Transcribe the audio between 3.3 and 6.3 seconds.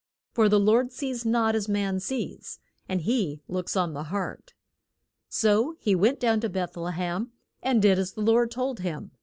looks on the heart. So he went